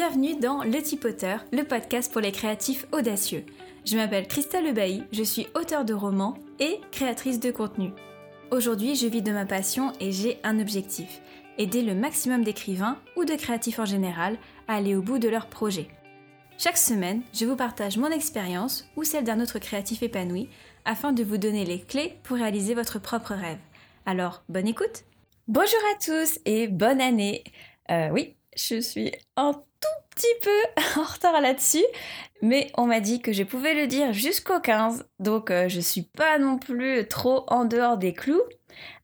[0.00, 3.44] bienvenue dans Le Tipoteur, le podcast pour les créatifs audacieux.
[3.84, 7.90] Je m'appelle Christelle Lebailly, je suis auteure de romans et créatrice de contenu.
[8.50, 11.20] Aujourd'hui, je vis de ma passion et j'ai un objectif
[11.58, 14.38] aider le maximum d'écrivains ou de créatifs en général
[14.68, 15.88] à aller au bout de leurs projets.
[16.56, 20.48] Chaque semaine, je vous partage mon expérience ou celle d'un autre créatif épanoui
[20.86, 23.58] afin de vous donner les clés pour réaliser votre propre rêve.
[24.06, 25.04] Alors, bonne écoute
[25.46, 27.44] Bonjour à tous et bonne année
[27.90, 31.84] euh, Oui, je suis un tout petit peu en retard là-dessus,
[32.42, 36.02] mais on m'a dit que je pouvais le dire jusqu'au 15, donc euh, je suis
[36.02, 38.42] pas non plus trop en dehors des clous.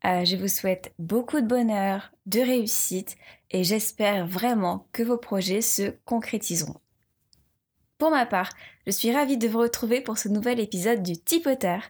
[0.04, 3.16] Euh, je vous souhaite beaucoup de bonheur, de réussite
[3.51, 6.80] et j'espère vraiment que vos projets se concrétiseront.
[7.98, 8.50] Pour ma part,
[8.86, 11.80] je suis ravie de vous retrouver pour ce nouvel épisode du Tipoteur.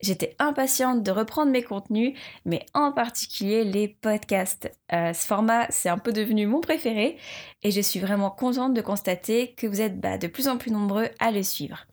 [0.00, 4.72] J'étais impatiente de reprendre mes contenus, mais en particulier les podcasts.
[4.92, 7.16] Euh, ce format, c'est un peu devenu mon préféré
[7.62, 10.72] et je suis vraiment contente de constater que vous êtes bah, de plus en plus
[10.72, 11.86] nombreux à le suivre.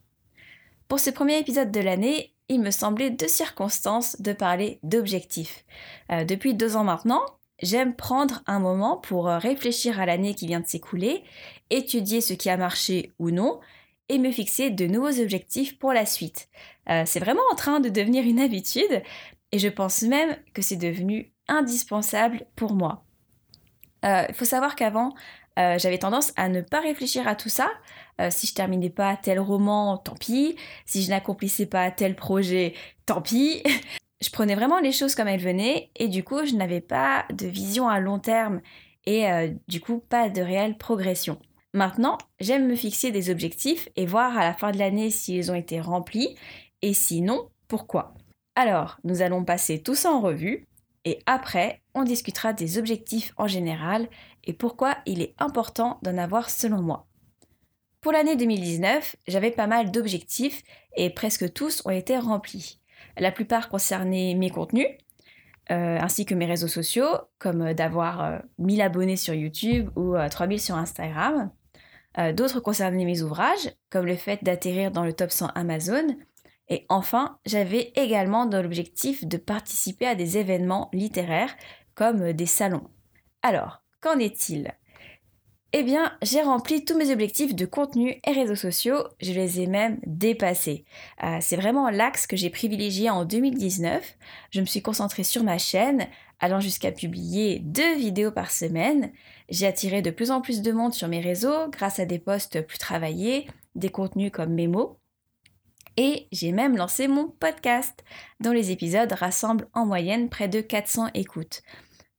[0.88, 5.64] Pour ce premier épisode de l'année, il me semblait de circonstance de parler d'objectifs.
[6.12, 7.24] Euh, depuis deux ans maintenant,
[7.62, 11.24] j'aime prendre un moment pour euh, réfléchir à l'année qui vient de s'écouler,
[11.70, 13.60] étudier ce qui a marché ou non,
[14.10, 16.50] et me fixer de nouveaux objectifs pour la suite.
[16.90, 19.04] Euh, c'est vraiment en train de devenir une habitude,
[19.52, 23.04] et je pense même que c'est devenu indispensable pour moi.
[24.04, 25.14] Il faut savoir qu'avant,
[25.58, 27.70] j'avais tendance à ne pas réfléchir à tout ça,
[28.20, 30.56] euh, si je terminais pas tel roman, tant pis.
[30.86, 32.74] Si je n'accomplissais pas tel projet,
[33.06, 33.64] tant pis.
[34.22, 37.48] je prenais vraiment les choses comme elles venaient et du coup, je n'avais pas de
[37.48, 38.62] vision à long terme
[39.06, 41.40] et euh, du coup, pas de réelle progression.
[41.74, 45.56] Maintenant, j'aime me fixer des objectifs et voir à la fin de l'année s'ils ont
[45.56, 46.36] été remplis
[46.82, 48.14] et sinon, pourquoi.
[48.56, 50.68] Alors, nous allons passer tout ça en revue
[51.06, 54.10] et après, on discutera des objectifs en général
[54.44, 57.08] et pourquoi il est important d'en avoir selon moi.
[58.02, 60.64] Pour l'année 2019, j'avais pas mal d'objectifs
[60.96, 62.80] et presque tous ont été remplis.
[63.20, 64.88] La plupart concernaient mes contenus,
[65.72, 67.08] euh, ainsi que mes réseaux sociaux,
[67.38, 71.52] comme d'avoir 1000 euh, abonnés sur YouTube ou 3000 euh, sur Instagram.
[72.34, 76.18] D'autres concernaient mes ouvrages, comme le fait d'atterrir dans le top 100 Amazon.
[76.68, 81.56] Et enfin, j'avais également dans l'objectif de participer à des événements littéraires,
[81.96, 82.90] comme des salons.
[83.42, 84.74] Alors, qu'en est-il?
[85.72, 89.68] Eh bien, j'ai rempli tous mes objectifs de contenu et réseaux sociaux, je les ai
[89.68, 90.84] même dépassés.
[91.24, 94.18] Euh, c'est vraiment l'axe que j'ai privilégié en 2019.
[94.50, 96.08] Je me suis concentrée sur ma chaîne,
[96.40, 99.12] allant jusqu'à publier deux vidéos par semaine.
[99.50, 102.66] J'ai attiré de plus en plus de monde sur mes réseaux grâce à des posts
[102.66, 104.98] plus travaillés, des contenus comme Mémo.
[105.98, 108.04] Et j'ai même lancé mon podcast,
[108.40, 111.62] dont les épisodes rassemblent en moyenne près de 400 écoutes.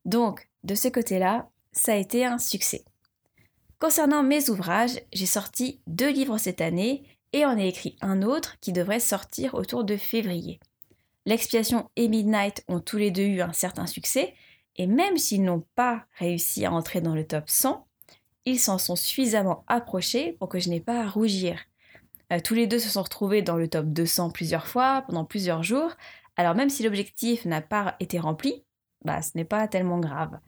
[0.04, 2.84] Donc, de ce côté-là, ça a été un succès.
[3.80, 7.02] Concernant mes ouvrages, j'ai sorti deux livres cette année
[7.32, 10.60] et en ai écrit un autre qui devrait sortir autour de février.
[11.24, 14.34] L'expiation et Midnight ont tous les deux eu un certain succès,
[14.76, 17.86] et même s'ils n'ont pas réussi à entrer dans le top 100,
[18.44, 21.58] ils s'en sont suffisamment approchés pour que je n'ai pas à rougir.
[22.34, 25.62] Euh, tous les deux se sont retrouvés dans le top 200 plusieurs fois, pendant plusieurs
[25.62, 25.92] jours,
[26.36, 28.62] alors même si l'objectif n'a pas été rempli,
[29.06, 30.38] bah, ce n'est pas tellement grave.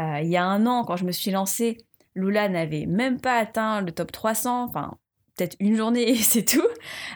[0.00, 1.78] Euh, il y a un an, quand je me suis lancée,
[2.14, 4.98] Lula n'avait même pas atteint le top 300, enfin
[5.36, 6.68] peut-être une journée et c'est tout.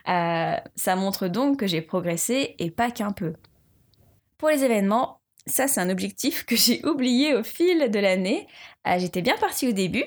[0.08, 3.34] Euh, ça montre donc que j'ai progressé et pas qu'un peu.
[4.38, 8.46] Pour les événements, ça c'est un objectif que j'ai oublié au fil de l'année.
[8.86, 10.04] Euh, j'étais bien partie au début,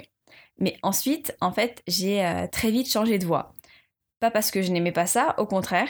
[0.59, 3.53] mais ensuite, en fait, j'ai euh, très vite changé de voie.
[4.19, 5.89] Pas parce que je n'aimais pas ça, au contraire,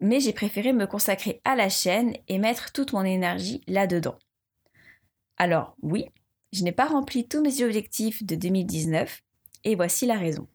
[0.00, 4.16] mais j'ai préféré me consacrer à la chaîne et mettre toute mon énergie là-dedans.
[5.36, 6.06] Alors oui,
[6.54, 9.22] je n'ai pas rempli tous mes objectifs de 2019
[9.64, 10.46] et voici la raison.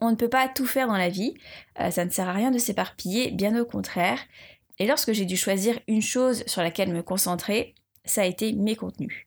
[0.00, 1.34] On ne peut pas tout faire dans la vie,
[1.78, 4.18] euh, ça ne sert à rien de s'éparpiller, bien au contraire.
[4.78, 7.74] Et lorsque j'ai dû choisir une chose sur laquelle me concentrer,
[8.04, 9.26] ça a été mes contenus.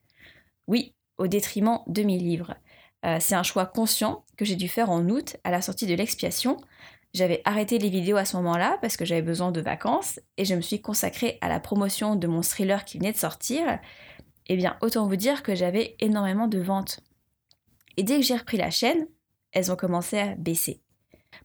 [0.67, 2.55] Oui, au détriment de mes livres.
[3.05, 5.93] Euh, c'est un choix conscient que j'ai dû faire en août à la sortie de
[5.93, 6.57] l'expiation.
[7.13, 10.55] J'avais arrêté les vidéos à ce moment-là parce que j'avais besoin de vacances et je
[10.55, 13.79] me suis consacrée à la promotion de mon thriller qui venait de sortir
[14.47, 16.99] eh bien, autant vous dire que j'avais énormément de ventes.
[17.97, 19.07] Et dès que j'ai repris la chaîne,
[19.51, 20.81] elles ont commencé à baisser.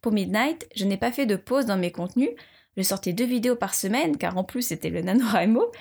[0.01, 2.31] Pour Midnight, je n'ai pas fait de pause dans mes contenus.
[2.77, 5.73] Je sortais deux vidéos par semaine, car en plus c'était le NaNoWriMo,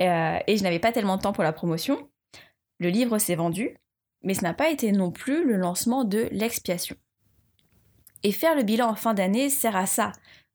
[0.00, 2.08] euh, et je n'avais pas tellement de temps pour la promotion.
[2.78, 3.76] Le livre s'est vendu,
[4.22, 6.96] mais ce n'a pas été non plus le lancement de l'expiation.
[8.22, 10.12] Et faire le bilan en fin d'année sert à ça,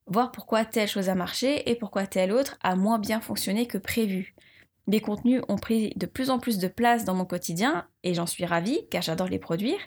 [0.07, 3.77] voir pourquoi telle chose a marché et pourquoi telle autre a moins bien fonctionné que
[3.77, 4.35] prévu.
[4.87, 8.25] Mes contenus ont pris de plus en plus de place dans mon quotidien et j'en
[8.25, 9.79] suis ravie car j'adore les produire.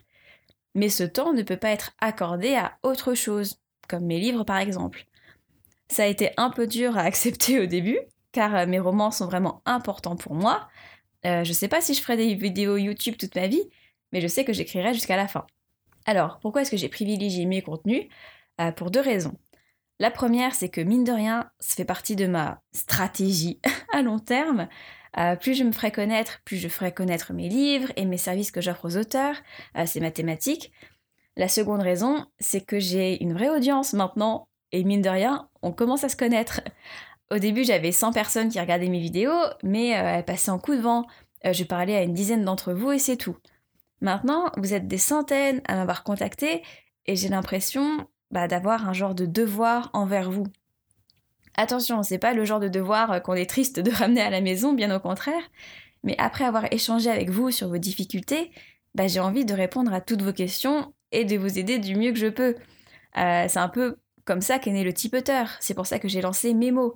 [0.74, 4.58] Mais ce temps ne peut pas être accordé à autre chose, comme mes livres par
[4.58, 5.06] exemple.
[5.88, 7.98] Ça a été un peu dur à accepter au début,
[8.32, 10.68] car euh, mes romans sont vraiment importants pour moi.
[11.26, 13.62] Euh, je sais pas si je ferai des vidéos YouTube toute ma vie,
[14.12, 15.46] mais je sais que j'écrirai jusqu'à la fin.
[16.06, 18.08] Alors, pourquoi est-ce que j'ai privilégié mes contenus?
[18.60, 19.34] Euh, Pour deux raisons.
[20.00, 23.60] La première, c'est que mine de rien, ça fait partie de ma stratégie
[23.92, 24.68] à long terme.
[25.18, 28.50] Euh, plus je me ferai connaître, plus je ferai connaître mes livres et mes services
[28.50, 29.36] que j'offre aux auteurs.
[29.76, 30.72] Euh, c'est mathématique.
[31.36, 34.48] La seconde raison, c'est que j'ai une vraie audience maintenant.
[34.72, 36.60] Et mine de rien, on commence à se connaître.
[37.30, 40.74] Au début, j'avais 100 personnes qui regardaient mes vidéos, mais euh, elles passaient en coup
[40.74, 41.06] de vent.
[41.44, 43.36] je parlais à une dizaine d'entre vous et c'est tout.
[44.00, 46.62] Maintenant, vous êtes des centaines à m'avoir contacté
[47.06, 50.46] et j'ai l'impression bah, d'avoir un genre de devoir envers vous.
[51.56, 54.40] Attention, c'est pas le genre de devoir euh, qu'on est triste de ramener à la
[54.40, 55.42] maison, bien au contraire.
[56.02, 58.50] Mais après avoir échangé avec vous sur vos difficultés,
[58.94, 62.12] bah, j'ai envie de répondre à toutes vos questions et de vous aider du mieux
[62.12, 62.56] que je peux.
[63.16, 65.50] Euh, c'est un peu comme ça qu'est né le tipeteur.
[65.60, 66.94] C'est pour ça que j'ai lancé Memo.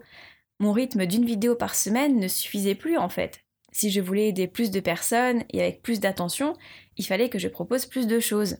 [0.60, 3.44] Mon rythme d'une vidéo par semaine ne suffisait plus en fait.
[3.70, 6.56] Si je voulais aider plus de personnes et avec plus d'attention,
[6.96, 8.56] il fallait que je propose plus de choses.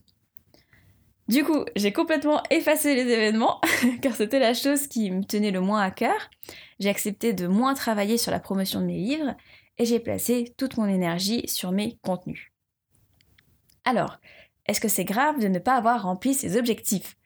[1.29, 3.61] Du coup, j'ai complètement effacé les événements,
[4.03, 6.31] car c'était la chose qui me tenait le moins à cœur.
[6.81, 9.37] J'ai accepté de moins travailler sur la promotion de mes livres
[9.77, 12.51] et j'ai placé toute mon énergie sur mes contenus.
[13.85, 14.19] Alors,
[14.67, 17.17] est-ce que c'est grave de ne pas avoir rempli ses objectifs?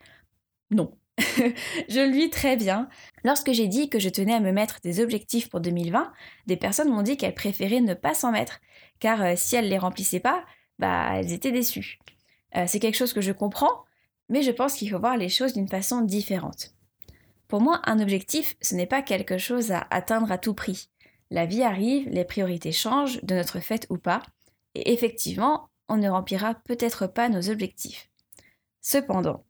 [0.72, 0.96] Non.
[1.18, 2.88] je le vis très bien.
[3.22, 6.12] Lorsque j'ai dit que je tenais à me mettre des objectifs pour 2020,
[6.48, 8.60] des personnes m'ont dit qu'elles préféraient ne pas s'en mettre,
[8.98, 10.44] car euh, si elles les remplissaient pas,
[10.80, 11.98] bah elles étaient déçues.
[12.56, 13.84] Euh, c'est quelque chose que je comprends,
[14.32, 16.74] mais je pense qu'il faut voir les choses d'une façon différente.
[17.48, 20.88] Pour moi, un objectif, ce n'est pas quelque chose à atteindre à tout prix.
[21.30, 24.22] La vie arrive, les priorités changent, de notre fait ou pas,
[24.74, 28.08] et effectivement, on ne remplira peut-être pas nos objectifs.
[28.80, 29.44] Cependant,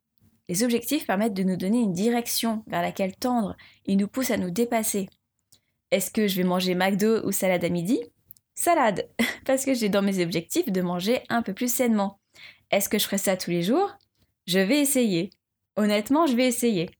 [0.48, 3.56] les objectifs permettent de nous donner une direction vers laquelle tendre
[3.86, 5.08] et nous poussent à nous dépasser.
[5.92, 8.00] Est-ce que je vais manger McDo ou salade à midi?
[8.56, 9.08] Salade,
[9.46, 12.18] parce que j'ai dans mes objectifs de manger un peu plus sainement.
[12.72, 13.96] Est-ce que je ferai ça tous les jours?
[14.46, 15.30] Je vais essayer.
[15.76, 16.90] Honnêtement, je vais essayer.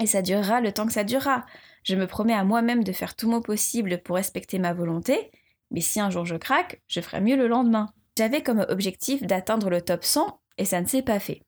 [0.00, 1.44] Et ça durera le temps que ça durera.
[1.82, 5.30] Je me promets à moi-même de faire tout mon possible pour respecter ma volonté,
[5.70, 7.92] mais si un jour je craque, je ferai mieux le lendemain.
[8.16, 11.42] J'avais comme objectif d'atteindre le top 100 et ça ne s'est pas fait.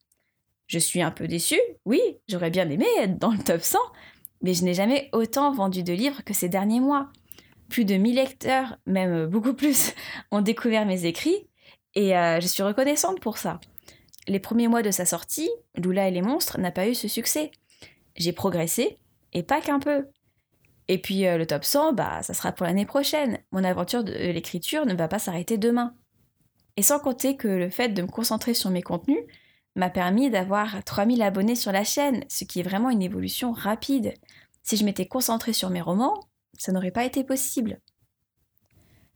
[0.67, 3.79] Je suis un peu déçue, oui, j'aurais bien aimé être dans le top 100,
[4.43, 7.11] mais je n'ai jamais autant vendu de livres que ces derniers mois.
[7.69, 9.95] Plus de 1000 lecteurs, même beaucoup plus,
[10.31, 11.49] ont découvert mes écrits
[11.95, 13.61] et euh, je suis reconnaissante pour ça
[14.31, 17.51] les premiers mois de sa sortie, Lula et les monstres n'a pas eu ce succès.
[18.15, 18.99] J'ai progressé,
[19.33, 20.07] et pas qu'un peu.
[20.87, 23.39] Et puis euh, le top 100, bah, ça sera pour l'année prochaine.
[23.51, 25.95] Mon aventure de l'écriture ne va pas s'arrêter demain.
[26.77, 29.25] Et sans compter que le fait de me concentrer sur mes contenus
[29.75, 34.15] m'a permis d'avoir 3000 abonnés sur la chaîne, ce qui est vraiment une évolution rapide.
[34.63, 37.81] Si je m'étais concentrée sur mes romans, ça n'aurait pas été possible.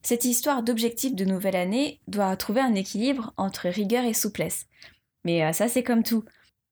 [0.02, 4.67] Cette histoire d'objectif de nouvelle année doit trouver un équilibre entre rigueur et souplesse.
[5.24, 6.24] Mais euh, ça, c'est comme tout.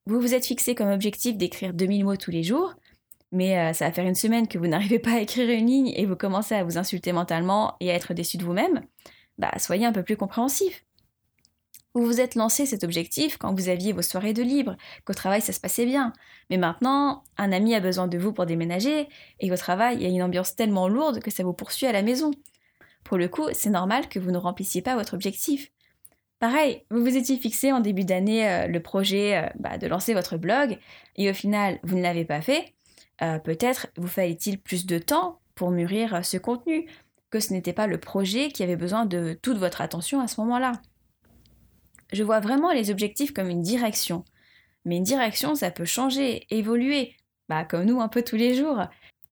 [0.06, 2.74] Vous vous êtes fixé comme objectif d'écrire 2000 mots tous les jours,
[3.30, 5.92] mais euh, ça va faire une semaine que vous n'arrivez pas à écrire une ligne
[5.96, 8.82] et vous commencez à vous insulter mentalement et à être déçu de vous-même,
[9.38, 10.84] bah soyez un peu plus compréhensif.
[11.94, 15.42] Vous vous êtes lancé cet objectif quand vous aviez vos soirées de libre, qu'au travail
[15.42, 16.14] ça se passait bien.
[16.48, 19.08] Mais maintenant, un ami a besoin de vous pour déménager,
[19.40, 21.92] et au travail, il y a une ambiance tellement lourde que ça vous poursuit à
[21.92, 22.30] la maison.
[23.04, 25.70] Pour le coup, c'est normal que vous ne remplissiez pas votre objectif.
[26.42, 30.12] Pareil, vous vous étiez fixé en début d'année euh, le projet euh, bah, de lancer
[30.12, 30.76] votre blog
[31.14, 32.74] et au final, vous ne l'avez pas fait.
[33.22, 36.88] Euh, peut-être vous fallait-il plus de temps pour mûrir ce contenu,
[37.30, 40.40] que ce n'était pas le projet qui avait besoin de toute votre attention à ce
[40.40, 40.72] moment-là.
[42.12, 44.24] Je vois vraiment les objectifs comme une direction.
[44.84, 47.14] Mais une direction, ça peut changer, évoluer,
[47.48, 48.82] bah, comme nous un peu tous les jours.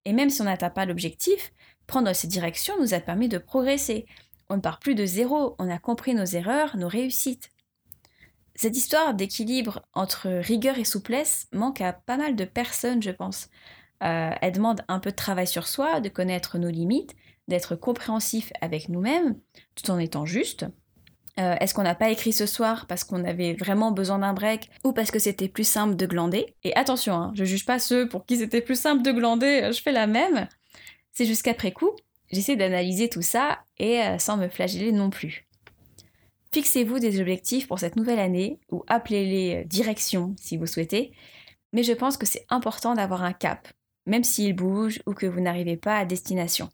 [0.04, 1.52] Et même si on n'atteint pas l'objectif,
[1.88, 4.06] prendre cette direction nous a permis de progresser,
[4.50, 7.50] on ne part plus de zéro, on a compris nos erreurs, nos réussites.
[8.54, 13.48] Cette histoire d'équilibre entre rigueur et souplesse manque à pas mal de personnes, je pense.
[14.02, 17.14] Euh, elle demande un peu de travail sur soi, de connaître nos limites,
[17.48, 19.36] d'être compréhensif avec nous-mêmes,
[19.76, 20.66] tout en étant juste.
[21.38, 24.68] Euh, est-ce qu'on n'a pas écrit ce soir parce qu'on avait vraiment besoin d'un break
[24.84, 26.54] ou parce que c'était plus simple de glander?
[26.64, 29.72] Et attention, hein, je juge pas ceux pour qui c'était plus simple de glander, euh,
[29.72, 30.48] je fais la même.
[31.12, 31.92] C'est jusqu'après coup
[32.30, 35.46] J'essaie d'analyser tout ça et euh, sans me flageller non plus.
[36.52, 41.12] Fixez-vous des objectifs pour cette nouvelle année ou appelez-les euh, direction si vous souhaitez,
[41.72, 43.68] mais je pense que c'est important d'avoir un cap,
[44.06, 46.68] même s'il bouge ou que vous n'arrivez pas à destination.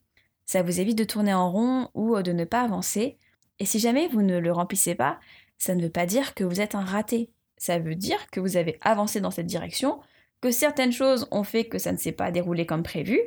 [0.46, 3.18] Ça vous évite de tourner en rond ou euh, de ne pas avancer,
[3.58, 5.18] et si jamais vous ne le remplissez pas,
[5.58, 7.30] ça ne veut pas dire que vous êtes un raté.
[7.56, 10.00] Ça veut dire que vous avez avancé dans cette direction,
[10.40, 13.18] que certaines choses ont fait que ça ne s'est pas déroulé comme prévu,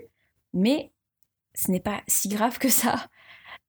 [0.54, 0.92] mais
[1.56, 3.08] ce n'est pas si grave que ça.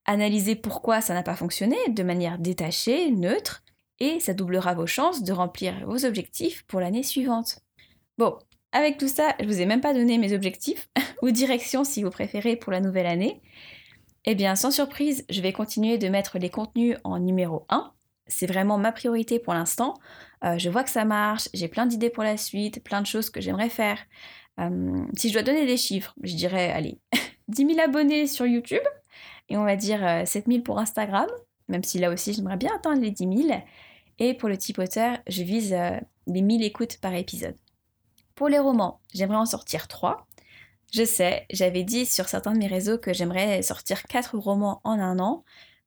[0.06, 3.62] Analysez pourquoi ça n'a pas fonctionné de manière détachée, neutre,
[4.00, 7.60] et ça doublera vos chances de remplir vos objectifs pour l'année suivante.
[8.18, 8.38] Bon,
[8.72, 10.88] avec tout ça, je vous ai même pas donné mes objectifs
[11.22, 13.40] ou directions si vous préférez pour la nouvelle année.
[14.24, 17.92] Eh bien, sans surprise, je vais continuer de mettre les contenus en numéro 1.
[18.26, 19.94] C'est vraiment ma priorité pour l'instant.
[20.44, 23.30] Euh, je vois que ça marche, j'ai plein d'idées pour la suite, plein de choses
[23.30, 23.98] que j'aimerais faire.
[24.60, 26.98] Euh, si je dois donner des chiffres, je dirais, allez,
[27.50, 28.82] 10 000 abonnés sur YouTube
[29.48, 31.28] et on va dire 7 euh, 000 pour Instagram,
[31.68, 33.60] même si là aussi j'aimerais bien atteindre les 10 000.
[34.18, 35.74] Et pour le type auteur, je vise
[36.26, 37.56] les 1000 écoutes par épisode.
[38.34, 40.26] Pour les romans, j'aimerais en sortir 3.
[40.92, 44.98] Je sais, j'avais dit sur certains de mes réseaux que j'aimerais sortir 4 romans en
[44.98, 45.44] un an,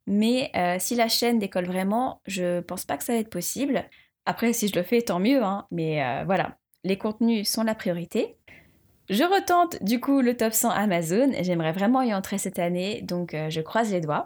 [0.07, 3.85] mais euh, si la chaîne décolle vraiment, je pense pas que ça va être possible.
[4.25, 7.75] Après, si je le fais, tant mieux, hein, mais euh, voilà, les contenus sont la
[7.75, 8.37] priorité.
[9.09, 13.33] Je retente du coup le top 100 Amazon, j'aimerais vraiment y entrer cette année, donc
[13.33, 14.25] euh, je croise les doigts.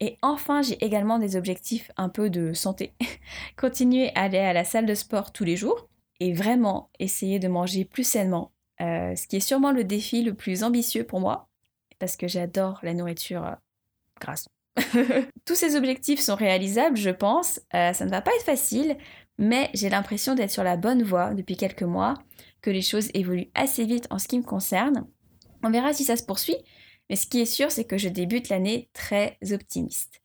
[0.00, 2.92] Et enfin, j'ai également des objectifs un peu de santé.
[3.56, 5.88] Continuer à aller à la salle de sport tous les jours,
[6.20, 10.34] et vraiment essayer de manger plus sainement, euh, ce qui est sûrement le défi le
[10.34, 11.48] plus ambitieux pour moi,
[11.98, 13.54] parce que j'adore la nourriture euh,
[14.20, 14.46] grasse.
[15.46, 17.60] Tous ces objectifs sont réalisables, je pense.
[17.72, 18.96] Ça ne va pas être facile,
[19.38, 22.14] mais j'ai l'impression d'être sur la bonne voie depuis quelques mois,
[22.60, 25.06] que les choses évoluent assez vite en ce qui me concerne.
[25.62, 26.56] On verra si ça se poursuit,
[27.08, 30.20] mais ce qui est sûr, c'est que je débute l'année très optimiste.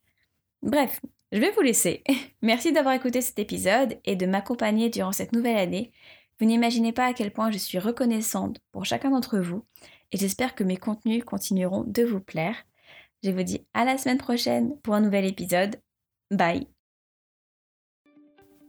[0.61, 0.99] Bref,
[1.31, 2.03] je vais vous laisser.
[2.41, 5.91] Merci d'avoir écouté cet épisode et de m'accompagner durant cette nouvelle année.
[6.39, 9.63] Vous n'imaginez pas à quel point je suis reconnaissante pour chacun d'entre vous
[10.11, 12.55] et j'espère que mes contenus continueront de vous plaire.
[13.23, 15.77] Je vous dis à la semaine prochaine pour un nouvel épisode.
[16.31, 16.72] Bye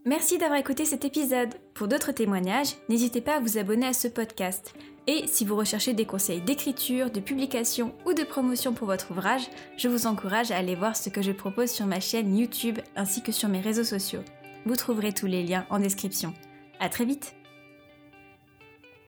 [0.07, 1.55] Merci d'avoir écouté cet épisode.
[1.73, 4.75] Pour d'autres témoignages, n'hésitez pas à vous abonner à ce podcast.
[5.07, 9.49] Et si vous recherchez des conseils d'écriture, de publication ou de promotion pour votre ouvrage,
[9.77, 13.23] je vous encourage à aller voir ce que je propose sur ma chaîne YouTube ainsi
[13.23, 14.21] que sur mes réseaux sociaux.
[14.67, 16.35] Vous trouverez tous les liens en description.
[16.79, 17.33] À très vite